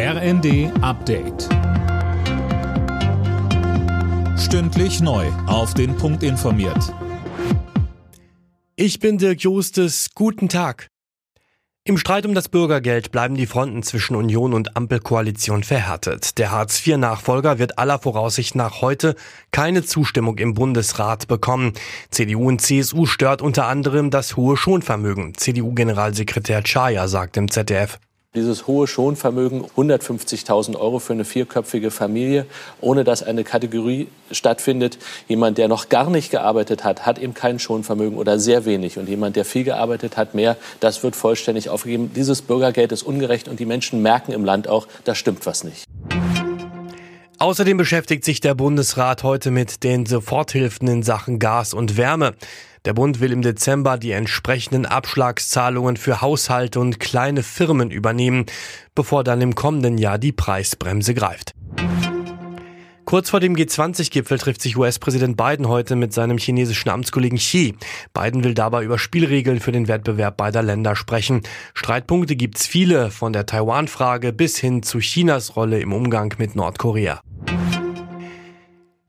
[0.00, 1.48] RND Update.
[4.38, 5.26] Stündlich neu.
[5.48, 6.94] Auf den Punkt informiert.
[8.76, 10.10] Ich bin Dirk Jostes.
[10.14, 10.86] Guten Tag.
[11.82, 16.38] Im Streit um das Bürgergeld bleiben die Fronten zwischen Union und Ampelkoalition verhärtet.
[16.38, 19.16] Der Hartz-IV-Nachfolger wird aller Voraussicht nach heute
[19.50, 21.72] keine Zustimmung im Bundesrat bekommen.
[22.10, 25.34] CDU und CSU stört unter anderem das hohe Schonvermögen.
[25.34, 27.98] CDU-Generalsekretär Chaya sagt im ZDF.
[28.34, 32.44] Dieses hohe Schonvermögen, 150.000 Euro für eine vierköpfige Familie,
[32.82, 34.98] ohne dass eine Kategorie stattfindet.
[35.28, 38.98] Jemand, der noch gar nicht gearbeitet hat, hat eben kein Schonvermögen oder sehr wenig.
[38.98, 42.10] Und jemand, der viel gearbeitet hat, mehr, das wird vollständig aufgegeben.
[42.14, 45.86] Dieses Bürgergeld ist ungerecht und die Menschen merken im Land auch, da stimmt was nicht.
[47.38, 52.34] Außerdem beschäftigt sich der Bundesrat heute mit den Soforthilfen in Sachen Gas und Wärme.
[52.84, 58.46] Der Bund will im Dezember die entsprechenden Abschlagszahlungen für Haushalte und kleine Firmen übernehmen,
[58.94, 61.52] bevor dann im kommenden Jahr die Preisbremse greift.
[63.08, 67.74] Kurz vor dem G20-Gipfel trifft sich US-Präsident Biden heute mit seinem chinesischen Amtskollegen Xi.
[68.12, 71.40] Biden will dabei über Spielregeln für den Wettbewerb beider Länder sprechen.
[71.72, 77.22] Streitpunkte gibt's viele, von der Taiwan-Frage bis hin zu Chinas Rolle im Umgang mit Nordkorea.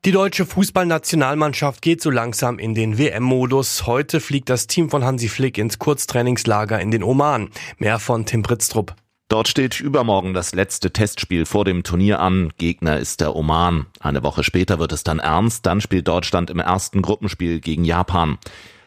[0.10, 3.86] Die deutsche Fußballnationalmannschaft geht so langsam in den WM-Modus.
[3.86, 7.52] Heute fliegt das Team von Hansi Flick ins Kurztrainingslager in den Oman.
[7.78, 8.96] Mehr von Tim Britztrup.
[9.28, 12.52] Dort steht übermorgen das letzte Testspiel vor dem Turnier an.
[12.58, 13.86] Gegner ist der Oman.
[14.00, 15.68] Eine Woche später wird es dann ernst.
[15.68, 18.40] Dann spielt Deutschland im ersten Gruppenspiel gegen Japan.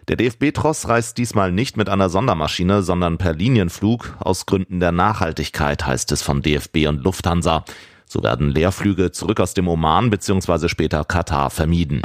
[0.08, 4.16] Der DFB-Tross reist diesmal nicht mit einer Sondermaschine, sondern per Linienflug.
[4.18, 7.64] Aus Gründen der Nachhaltigkeit heißt es von DFB und Lufthansa.
[8.12, 10.68] So werden Leerflüge zurück aus dem Oman bzw.
[10.68, 12.02] später Katar vermieden.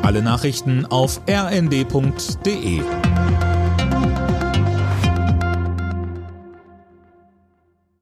[0.00, 2.80] Alle Nachrichten auf rnd.de